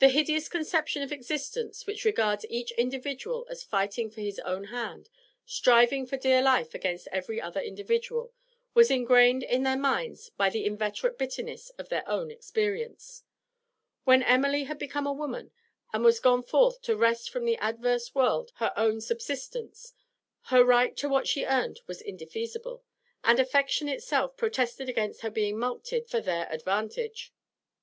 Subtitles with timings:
[0.00, 5.08] The hideous conception of existence which regards each individual as fighting for his own hand,
[5.46, 8.34] striving for dear life against every other individual,
[8.74, 13.22] was ingrained in their minds by the inveterate bitterness of their own experience;
[14.04, 15.52] when Emily had become a woman,
[15.94, 19.94] and was gone forth to wrest from the adverse world her own subsistence,
[20.50, 22.84] her right to what she earned was indefeasible,
[23.24, 27.32] and affection itself protested against her being mulcted for their advantage.